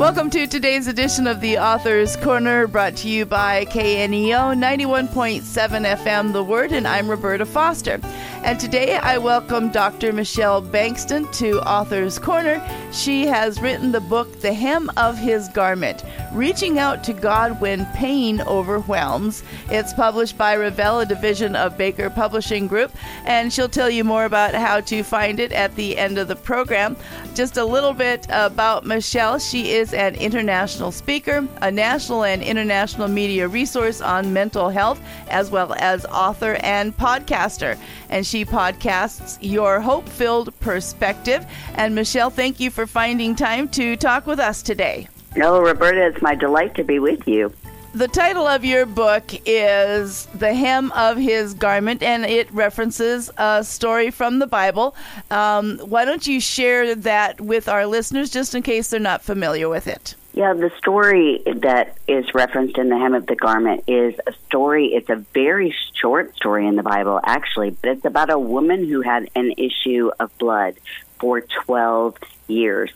[0.00, 6.32] Welcome to today's edition of the Author's Corner, brought to you by KNEO 91.7 FM
[6.32, 8.00] The Word, and I'm Roberta Foster.
[8.42, 10.14] And today I welcome Dr.
[10.14, 12.66] Michelle Bengtson to Author's Corner.
[12.90, 17.84] She has written the book The Hem of His Garment Reaching Out to God When
[17.94, 19.42] Pain Overwhelms.
[19.68, 22.92] It's published by Revell, a division of Baker Publishing Group,
[23.26, 26.34] and she'll tell you more about how to find it at the end of the
[26.34, 26.96] program.
[27.34, 29.38] Just a little bit about Michelle.
[29.38, 35.50] She is an international speaker, a national and international media resource on mental health, as
[35.50, 37.78] well as author and podcaster.
[38.08, 41.44] And she podcasts Your Hope Filled Perspective.
[41.74, 45.08] And Michelle, thank you for finding time to talk with us today.
[45.34, 46.06] Hello, Roberta.
[46.06, 47.52] It's my delight to be with you.
[47.92, 53.64] The title of your book is The Hem of His Garment, and it references a
[53.64, 54.94] story from the Bible.
[55.28, 59.68] Um, why don't you share that with our listeners just in case they're not familiar
[59.68, 60.14] with it?
[60.34, 64.94] Yeah, the story that is referenced in the hem of the garment is a story.
[64.94, 69.00] It's a very short story in the Bible, actually, but it's about a woman who
[69.00, 70.76] had an issue of blood
[71.20, 72.16] for 12
[72.48, 72.90] years.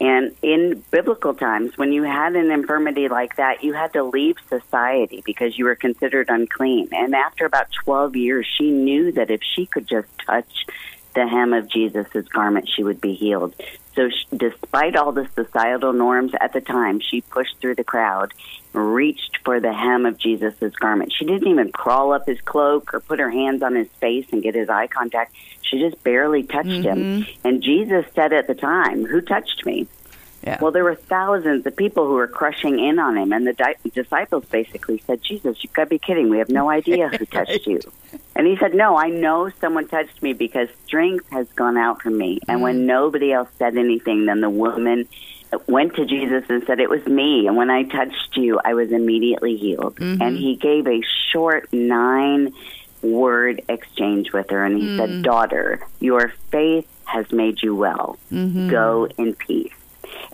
[0.00, 4.36] And in biblical times, when you had an infirmity like that, you had to leave
[4.48, 6.88] society because you were considered unclean.
[6.92, 10.66] And after about 12 years, she knew that if she could just touch
[11.14, 13.54] the hem of Jesus' garment, she would be healed.
[13.98, 18.32] So, she, despite all the societal norms at the time, she pushed through the crowd,
[18.72, 21.12] reached for the hem of Jesus' garment.
[21.12, 24.40] She didn't even crawl up his cloak or put her hands on his face and
[24.40, 25.34] get his eye contact.
[25.62, 27.22] She just barely touched mm-hmm.
[27.22, 27.26] him.
[27.42, 29.88] And Jesus said at the time, Who touched me?
[30.44, 30.58] Yeah.
[30.60, 33.74] Well, there were thousands of people who were crushing in on him, and the di-
[33.92, 36.30] disciples basically said, "Jesus, you've got to be kidding!
[36.30, 37.66] We have no idea who touched right.
[37.66, 37.80] you."
[38.36, 42.16] And he said, "No, I know someone touched me because strength has gone out from
[42.16, 42.86] me." And when mm.
[42.86, 45.08] nobody else said anything, then the woman
[45.66, 48.92] went to Jesus and said, "It was me." And when I touched you, I was
[48.92, 49.96] immediately healed.
[49.96, 50.22] Mm-hmm.
[50.22, 52.52] And he gave a short nine
[53.02, 54.96] word exchange with her, and he mm.
[54.98, 58.18] said, "Daughter, your faith has made you well.
[58.30, 58.70] Mm-hmm.
[58.70, 59.72] Go in peace."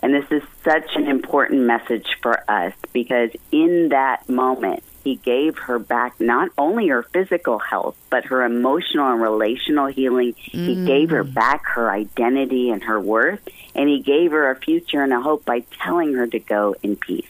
[0.03, 5.59] And this is such an important message for us because in that moment, he gave
[5.59, 10.35] her back not only her physical health, but her emotional and relational healing.
[10.53, 10.67] Mm.
[10.67, 15.03] He gave her back her identity and her worth, and he gave her a future
[15.03, 17.29] and a hope by telling her to go in peace.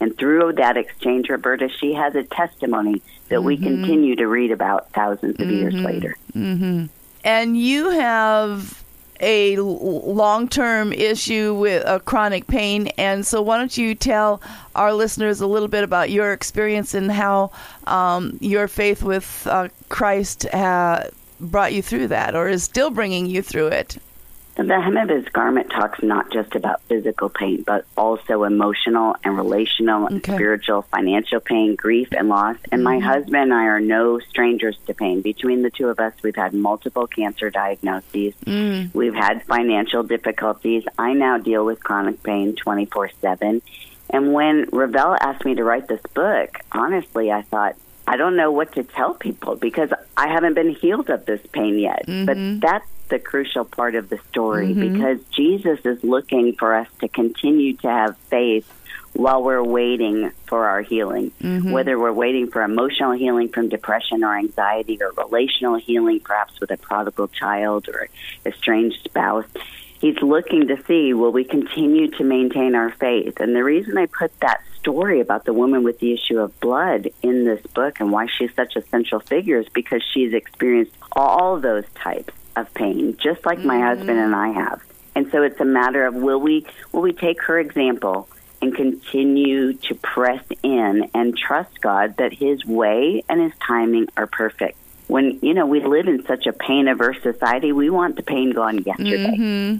[0.00, 3.46] And through that exchange, Roberta, she has a testimony that mm-hmm.
[3.46, 5.56] we continue to read about thousands of mm-hmm.
[5.56, 6.16] years later.
[6.34, 6.86] Mm-hmm.
[7.24, 8.81] And you have
[9.22, 12.88] a long term issue with a chronic pain.
[12.98, 14.42] And so, why don't you tell
[14.74, 17.52] our listeners a little bit about your experience and how
[17.86, 21.04] um, your faith with uh, Christ uh,
[21.40, 23.96] brought you through that or is still bringing you through it?
[24.54, 29.36] The hem of his garment talks not just about physical pain, but also emotional and
[29.36, 30.34] relational and okay.
[30.34, 32.56] spiritual, financial pain, grief, and loss.
[32.70, 32.84] And mm-hmm.
[32.84, 35.22] my husband and I are no strangers to pain.
[35.22, 38.34] Between the two of us, we've had multiple cancer diagnoses.
[38.44, 38.94] Mm.
[38.94, 40.84] We've had financial difficulties.
[40.98, 43.62] I now deal with chronic pain 24 7.
[44.10, 47.76] And when Revell asked me to write this book, honestly, I thought,
[48.06, 51.78] I don't know what to tell people because I haven't been healed of this pain
[51.78, 52.06] yet.
[52.06, 52.26] Mm-hmm.
[52.26, 54.92] But that's the crucial part of the story mm-hmm.
[54.92, 58.70] because Jesus is looking for us to continue to have faith
[59.12, 61.30] while we're waiting for our healing.
[61.42, 61.72] Mm-hmm.
[61.72, 66.70] Whether we're waiting for emotional healing from depression or anxiety or relational healing, perhaps with
[66.70, 68.08] a prodigal child or
[68.46, 69.46] estranged spouse.
[70.00, 73.38] He's looking to see will we continue to maintain our faith.
[73.38, 77.08] And the reason I put that story about the woman with the issue of blood
[77.22, 81.60] in this book and why she's such a central figure is because she's experienced all
[81.60, 83.86] those types of pain, just like my mm-hmm.
[83.86, 84.82] husband and I have.
[85.14, 88.28] And so it's a matter of will we will we take her example
[88.60, 94.26] and continue to press in and trust God that His way and His timing are
[94.26, 94.78] perfect.
[95.08, 98.52] When you know we live in such a pain averse society, we want the pain
[98.52, 99.36] gone yesterday.
[99.36, 99.78] Mm-hmm.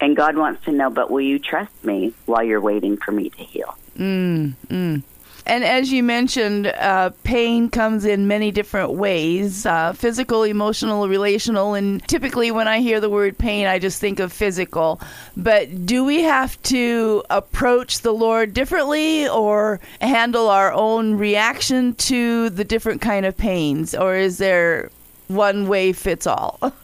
[0.00, 3.30] And God wants to know, but will you trust me while you're waiting for me
[3.30, 3.76] to heal?
[3.96, 5.02] Mm, mm.
[5.46, 11.74] And as you mentioned, uh, pain comes in many different ways uh, physical, emotional, relational.
[11.74, 15.00] And typically, when I hear the word pain, I just think of physical.
[15.36, 22.48] But do we have to approach the Lord differently or handle our own reaction to
[22.50, 23.94] the different kind of pains?
[23.94, 24.90] Or is there
[25.28, 26.72] one way fits all?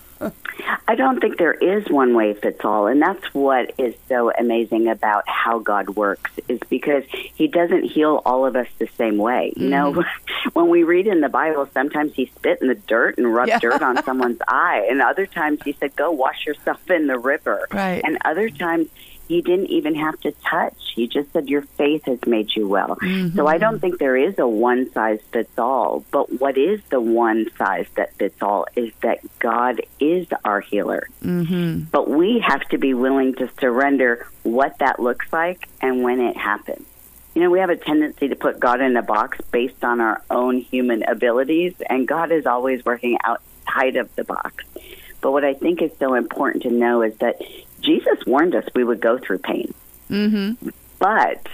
[0.89, 4.89] I don't think there is one way fits all, and that's what is so amazing
[4.89, 9.53] about how God works is because He doesn't heal all of us the same way.
[9.55, 9.63] Mm-hmm.
[9.63, 10.49] You know, mm-hmm.
[10.53, 13.59] when we read in the Bible, sometimes He spit in the dirt and rubbed yeah.
[13.59, 17.67] dirt on someone's eye, and other times He said, "Go wash yourself in the river,"
[17.73, 18.01] right.
[18.05, 18.89] and other times
[19.31, 20.75] you didn't even have to touch.
[20.95, 22.97] He just said, Your faith has made you well.
[22.97, 23.37] Mm-hmm.
[23.37, 26.05] So I don't think there is a one size fits all.
[26.11, 31.09] But what is the one size that fits all is that God is our healer.
[31.23, 31.85] Mm-hmm.
[31.91, 36.37] But we have to be willing to surrender what that looks like and when it
[36.37, 36.87] happens.
[37.35, 40.23] You know, we have a tendency to put God in a box based on our
[40.31, 44.65] own human abilities, and God is always working outside of the box.
[45.21, 47.41] But what I think is so important to know is that
[47.81, 49.75] Jesus warned us we would go through pain.
[50.11, 50.69] Mm-hmm.
[50.99, 51.47] But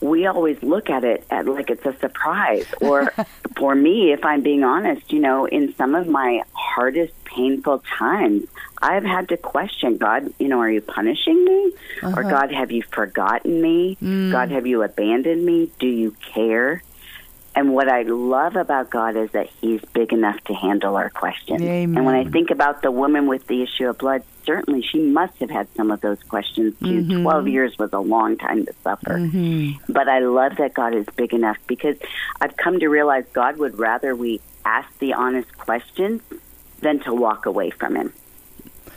[0.00, 2.66] we always look at it at like it's a surprise.
[2.80, 3.12] Or
[3.56, 8.46] for me, if I'm being honest, you know, in some of my hardest, painful times,
[8.80, 11.72] I've had to question God, you know, are you punishing me?
[12.02, 12.14] Uh-huh.
[12.16, 13.96] Or God, have you forgotten me?
[14.02, 14.32] Mm.
[14.32, 15.70] God, have you abandoned me?
[15.78, 16.82] Do you care?
[17.54, 21.60] And what I love about God is that He's big enough to handle our questions.
[21.60, 21.96] Amen.
[21.96, 25.36] And when I think about the woman with the issue of blood, certainly she must
[25.40, 27.02] have had some of those questions too.
[27.02, 27.22] Mm-hmm.
[27.22, 29.18] 12 years was a long time to suffer.
[29.18, 29.92] Mm-hmm.
[29.92, 31.96] But I love that God is big enough because
[32.40, 36.22] I've come to realize God would rather we ask the honest questions
[36.80, 38.14] than to walk away from Him.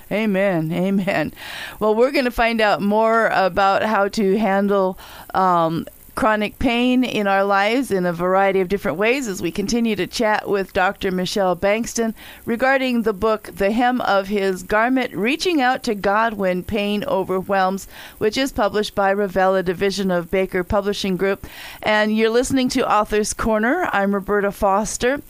[0.10, 0.72] Amen.
[0.72, 1.34] Amen.
[1.80, 4.98] Well, we're going to find out more about how to handle
[5.34, 9.96] um, chronic pain in our lives in a variety of different ways as we continue
[9.96, 11.12] to chat with Dr.
[11.12, 12.14] Michelle Bengtson
[12.46, 17.88] regarding the book The Hem of His Garment Reaching Out to God When Pain Overwhelms,
[18.18, 21.48] which is published by Revell a Division of Baker Publishing Group.
[21.82, 23.90] And you're listening to Author's Corner.
[23.92, 25.22] I'm Roberta Foster.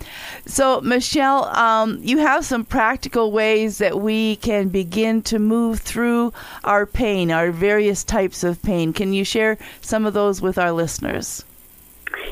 [0.45, 6.33] So, Michelle, um, you have some practical ways that we can begin to move through
[6.63, 8.93] our pain, our various types of pain.
[8.93, 11.43] Can you share some of those with our listeners?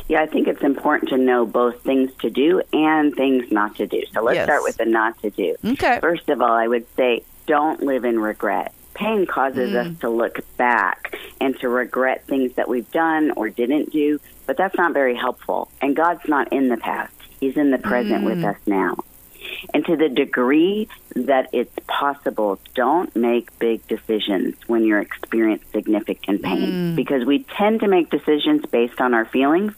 [0.08, 3.88] Yeah, I think it's important to know both things to do and things not to
[3.88, 4.04] do.
[4.12, 4.46] So let's yes.
[4.46, 5.56] start with the not to do.
[5.64, 6.00] Okay.
[6.02, 8.74] First of all, I would say don't live in regret.
[8.94, 9.76] Pain causes mm.
[9.76, 14.58] us to look back and to regret things that we've done or didn't do, but
[14.58, 15.70] that's not very helpful.
[15.82, 18.26] And God's not in the past, He's in the present mm.
[18.26, 18.98] with us now.
[19.74, 26.42] And to the degree that it's possible, don't make big decisions when you're experiencing significant
[26.42, 26.96] pain mm.
[26.96, 29.74] because we tend to make decisions based on our feelings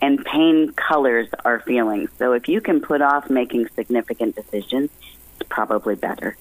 [0.00, 2.10] and pain colors our feelings.
[2.18, 4.90] So if you can put off making significant decisions,
[5.38, 6.36] it's probably better.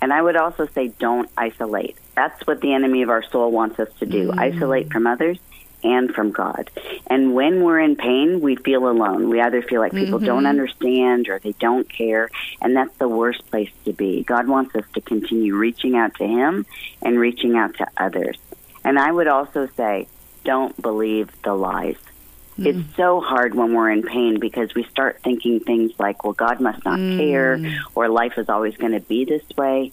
[0.00, 1.96] And I would also say don't isolate.
[2.14, 4.30] That's what the enemy of our soul wants us to do.
[4.30, 4.38] Mm.
[4.38, 5.38] Isolate from others
[5.84, 6.70] and from God.
[7.06, 9.28] And when we're in pain, we feel alone.
[9.28, 10.26] We either feel like people mm-hmm.
[10.26, 14.24] don't understand or they don't care, and that's the worst place to be.
[14.24, 16.66] God wants us to continue reaching out to Him
[17.02, 18.38] and reaching out to others.
[18.82, 20.08] And I would also say,
[20.44, 21.96] don't believe the lies.
[22.58, 22.66] Mm.
[22.66, 26.60] It's so hard when we're in pain because we start thinking things like, well, God
[26.60, 27.18] must not mm.
[27.18, 29.92] care, or life is always going to be this way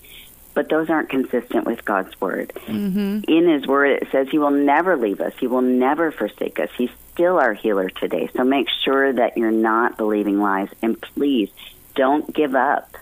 [0.54, 2.52] but those aren't consistent with God's word.
[2.68, 3.22] Mm-hmm.
[3.28, 6.70] In His word, it says He will never leave us, He will never forsake us.
[6.78, 8.30] He's still our healer today.
[8.36, 11.50] So make sure that you're not believing lies, and please
[11.96, 12.96] don't give up.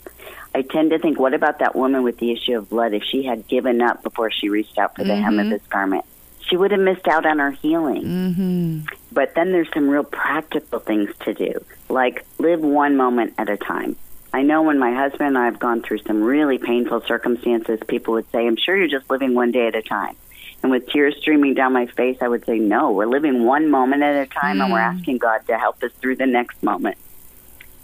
[0.53, 2.93] I tend to think, what about that woman with the issue of blood?
[2.93, 5.23] If she had given up before she reached out for the mm-hmm.
[5.23, 6.05] hem of his garment,
[6.41, 8.03] she would have missed out on her healing.
[8.03, 8.79] Mm-hmm.
[9.11, 13.57] But then there's some real practical things to do, like live one moment at a
[13.57, 13.95] time.
[14.31, 18.13] I know when my husband and I have gone through some really painful circumstances, people
[18.13, 20.15] would say, I'm sure you're just living one day at a time.
[20.61, 24.03] And with tears streaming down my face, I would say, No, we're living one moment
[24.03, 24.63] at a time mm.
[24.65, 24.93] and we're mm.
[24.95, 26.97] asking God to help us through the next moment.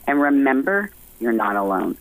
[0.07, 1.97] And remember, you're not alone.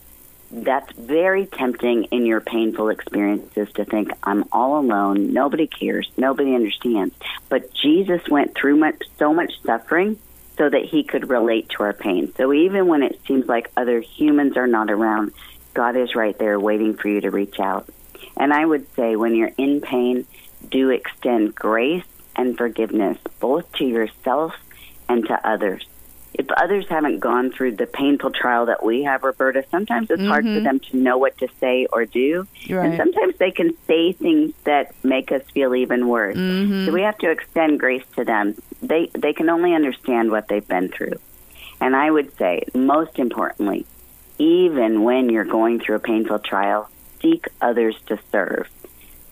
[0.51, 5.33] That's very tempting in your painful experiences to think, I'm all alone.
[5.33, 6.09] Nobody cares.
[6.17, 7.15] Nobody understands.
[7.49, 10.19] But Jesus went through much, so much suffering
[10.57, 12.33] so that he could relate to our pain.
[12.37, 15.33] So even when it seems like other humans are not around,
[15.73, 17.89] God is right there waiting for you to reach out.
[18.37, 20.27] And I would say when you're in pain,
[20.69, 22.05] do extend grace
[22.37, 24.55] and forgiveness both to yourself
[25.09, 25.87] and to others
[26.35, 30.29] if others haven't gone through the painful trial that we have, Roberta, sometimes it's mm-hmm.
[30.29, 30.65] hard for mm-hmm.
[30.65, 32.47] them to know what to say or do.
[32.69, 32.87] Right.
[32.87, 36.37] And sometimes they can say things that make us feel even worse.
[36.37, 36.87] Mm-hmm.
[36.87, 38.57] So we have to extend grace to them.
[38.83, 41.19] They they can only understand what they've been through.
[41.81, 43.87] And I would say, most importantly,
[44.39, 46.89] even when you're going through a painful trial,
[47.23, 48.69] seek others to serve.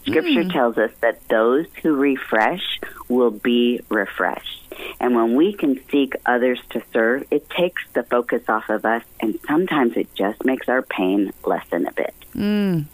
[0.07, 0.53] Scripture mm.
[0.53, 4.62] tells us that those who refresh will be refreshed.
[5.03, 9.03] And when we can seek others to serve, it takes the focus off of us,
[9.21, 12.15] and sometimes it just makes our pain lessen a bit.
[12.37, 12.85] Mm.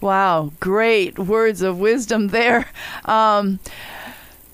[0.00, 2.66] Wow, great words of wisdom there.
[3.04, 3.58] Um,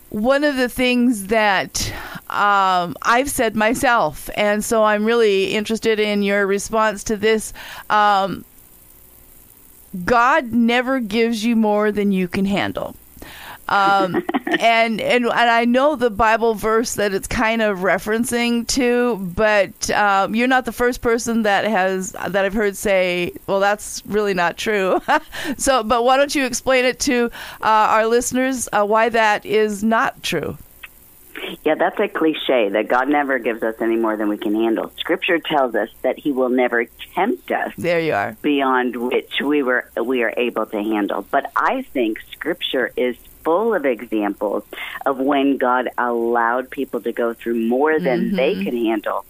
[0.08, 1.92] one of the things that
[2.30, 7.52] um, I've said myself, and so I'm really interested in your response to this.
[7.90, 8.46] Um,
[10.04, 12.96] God never gives you more than you can handle.
[13.68, 19.16] Um, and, and and I know the Bible verse that it's kind of referencing to,
[19.16, 24.02] but um, you're not the first person that has that I've heard say, "Well, that's
[24.06, 25.00] really not true."
[25.56, 29.82] so, but why don't you explain it to uh, our listeners uh, why that is
[29.82, 30.56] not true?
[31.64, 34.90] Yeah, that's a cliche that God never gives us any more than we can handle.
[34.98, 37.72] Scripture tells us that He will never tempt us.
[37.76, 38.36] There you are.
[38.42, 41.26] Beyond which we were we are able to handle.
[41.30, 44.64] But I think Scripture is full of examples
[45.06, 48.36] of when God allowed people to go through more than mm-hmm.
[48.36, 49.24] they could handle,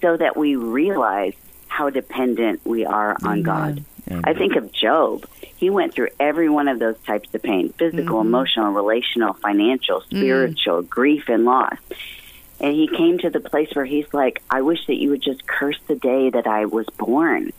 [0.00, 1.34] so that we realize
[1.66, 3.84] how dependent we are on God.
[4.08, 4.22] Amen.
[4.24, 5.26] I think of Job.
[5.56, 8.28] He went through every one of those types of pain physical, mm-hmm.
[8.28, 10.16] emotional, relational, financial, mm.
[10.16, 10.88] spiritual, mm.
[10.88, 11.76] grief, and loss.
[12.60, 15.44] And he came to the place where he's like, I wish that you would just
[15.44, 17.52] curse the day that I was born.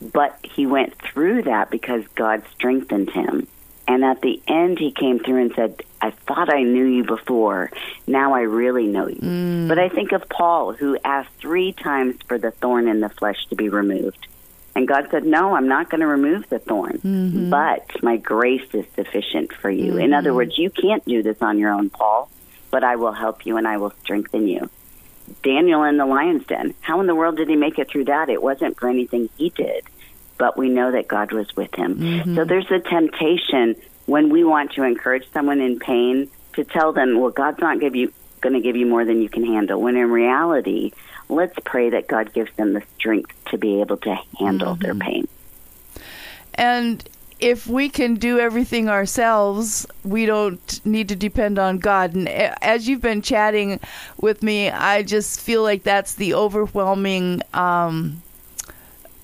[0.00, 3.46] But he went through that because God strengthened him.
[3.86, 7.70] And at the end, he came through and said, I thought I knew you before.
[8.06, 9.20] Now I really know you.
[9.20, 9.68] Mm.
[9.68, 13.46] But I think of Paul, who asked three times for the thorn in the flesh
[13.46, 14.26] to be removed.
[14.74, 17.50] And God said, No, I'm not going to remove the thorn, mm-hmm.
[17.50, 19.92] but my grace is sufficient for you.
[19.92, 20.00] Mm-hmm.
[20.00, 20.36] In other mm-hmm.
[20.36, 22.28] words, you can't do this on your own, Paul,
[22.70, 24.68] but I will help you and I will strengthen you.
[25.42, 28.28] Daniel in the lion's den, how in the world did he make it through that?
[28.28, 29.84] It wasn't for anything he did,
[30.38, 31.96] but we know that God was with him.
[31.96, 32.36] Mm-hmm.
[32.36, 33.76] So there's a temptation
[34.06, 37.96] when we want to encourage someone in pain to tell them, well, God's not give
[37.96, 39.80] you going to give you more than you can handle.
[39.80, 40.92] When in reality,
[41.30, 44.82] let's pray that God gives them the strength to be able to handle mm-hmm.
[44.82, 45.28] their pain.
[46.54, 47.08] And
[47.40, 52.14] if we can do everything ourselves, we don't need to depend on God.
[52.14, 53.80] And as you've been chatting
[54.20, 58.22] with me, I just feel like that's the overwhelming um,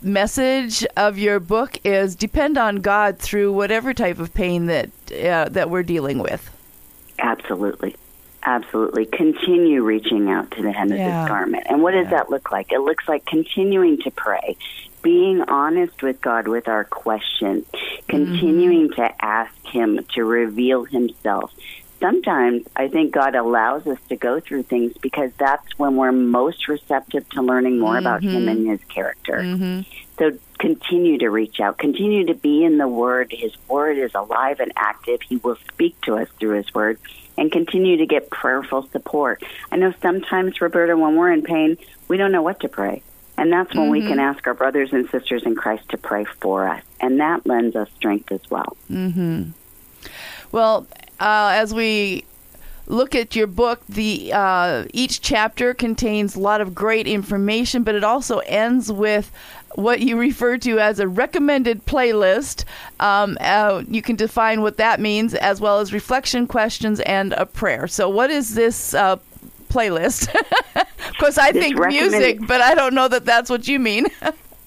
[0.03, 5.49] message of your book is depend on God through whatever type of pain that uh,
[5.51, 6.51] that we're dealing with.
[7.19, 7.97] Absolutely.
[8.43, 9.05] Absolutely.
[9.07, 10.95] Continue reaching out to the hem yeah.
[10.95, 11.67] of his garment.
[11.69, 12.11] And what does yeah.
[12.11, 12.73] that look like?
[12.73, 14.57] It looks like continuing to pray,
[15.03, 17.67] being honest with God with our questions,
[18.09, 19.03] continuing mm-hmm.
[19.03, 21.53] to ask him to reveal himself.
[22.01, 26.67] Sometimes I think God allows us to go through things because that's when we're most
[26.67, 28.07] receptive to learning more mm-hmm.
[28.07, 29.35] about him and his character.
[29.35, 29.83] Mm-hmm.
[30.19, 33.33] So continue to reach out, continue to be in the Word.
[33.33, 35.23] His Word is alive and active.
[35.23, 36.99] He will speak to us through His Word
[37.39, 39.43] and continue to get prayerful support.
[39.73, 43.03] I know sometimes, Roberta, when we're in pain, we don't know what to pray.
[43.39, 43.93] And that's when mm-hmm.
[43.93, 46.83] we can ask our brothers and sisters in Christ to pray for us.
[47.01, 48.77] And that lends us strength as well.
[48.91, 49.53] Mm-hmm.
[50.53, 50.87] Well,
[51.21, 52.25] uh, as we
[52.87, 57.95] look at your book, the uh, each chapter contains a lot of great information, but
[57.95, 59.31] it also ends with
[59.77, 62.65] what you refer to as a recommended playlist.
[62.99, 67.47] Um, uh, you can define what that means, as well as reflection questions and a
[67.47, 67.87] prayer.
[67.87, 69.17] So, what is this uh,
[69.69, 70.35] playlist?
[70.75, 74.07] of course, I this think music, but I don't know that that's what you mean.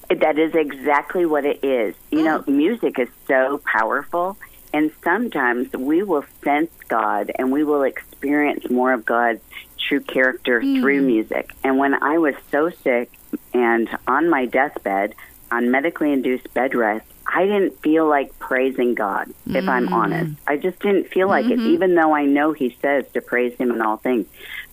[0.10, 1.96] that is exactly what it is.
[2.12, 2.24] You mm.
[2.24, 4.38] know, music is so powerful.
[4.74, 9.42] And sometimes we will sense God and we will experience more of God's
[9.78, 10.82] true character mm.
[10.82, 11.54] through music.
[11.64, 13.12] And when I was so sick
[13.54, 15.14] and on my deathbed,
[15.52, 19.56] on medically induced bed rest, I didn't feel like praising God, mm.
[19.56, 19.94] if I'm hmm.
[19.94, 20.36] honest.
[20.48, 21.66] I just didn't feel like mm-hmm.
[21.66, 24.28] it, even though I know He says to praise Him in all things.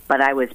[0.09, 0.51] But I was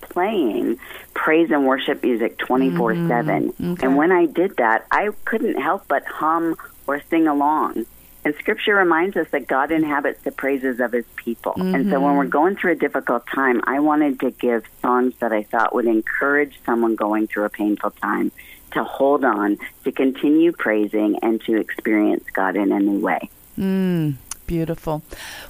[0.00, 0.78] playing
[1.14, 3.08] praise and worship music 24 mm-hmm.
[3.08, 3.78] 7.
[3.82, 7.86] And when I did that, I couldn't help but hum or sing along.
[8.28, 11.52] And scripture reminds us that God inhabits the praises of his people.
[11.52, 11.74] Mm-hmm.
[11.74, 15.32] And so when we're going through a difficult time, I wanted to give songs that
[15.32, 18.30] I thought would encourage someone going through a painful time
[18.72, 23.30] to hold on, to continue praising, and to experience God in a new way.
[23.58, 24.16] Mm.
[24.48, 25.02] Beautiful.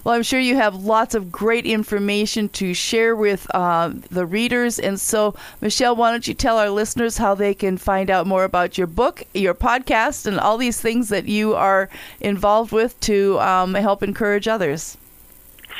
[0.03, 4.81] Well, I'm sure you have lots of great information to share with uh, the readers.
[4.81, 8.43] And so, Michelle, why don't you tell our listeners how they can find out more
[8.43, 11.89] about your book, your podcast, and all these things that you are
[12.21, 14.99] involved with to um, help encourage others?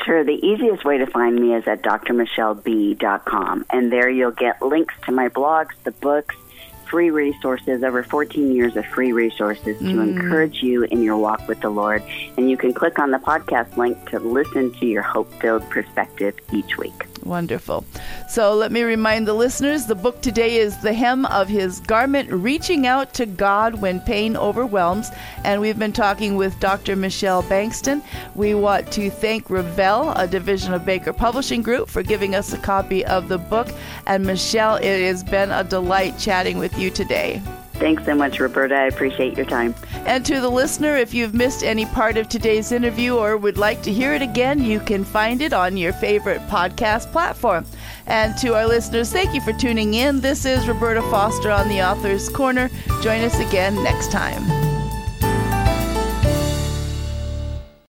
[0.05, 0.23] Sure.
[0.23, 3.65] The easiest way to find me is at drmichelleb.com.
[3.69, 6.37] And there you'll get links to my blogs, the books,
[6.89, 9.91] free resources, over 14 years of free resources mm.
[9.91, 12.03] to encourage you in your walk with the Lord.
[12.37, 16.35] And you can click on the podcast link to listen to your hope filled perspective
[16.51, 17.08] each week.
[17.23, 17.85] Wonderful.
[18.29, 22.29] So let me remind the listeners the book today is The Hem of His Garment
[22.31, 25.09] Reaching Out to God When Pain Overwhelms.
[25.43, 26.95] And we've been talking with Dr.
[26.95, 28.03] Michelle Bengtson.
[28.35, 32.57] We want to thank Revell, a division of Baker Publishing Group, for giving us a
[32.57, 33.67] copy of the book.
[34.05, 37.41] And Michelle, it has been a delight chatting with you today.
[37.79, 38.75] Thanks so much, Roberta.
[38.75, 39.73] I appreciate your time.
[40.05, 43.81] And to the listener, if you've missed any part of today's interview or would like
[43.83, 47.65] to hear it again, you can find it on your favorite podcast platform.
[48.05, 50.19] And to our listeners, thank you for tuning in.
[50.19, 52.69] This is Roberta Foster on the Author's Corner.
[53.01, 54.68] Join us again next time.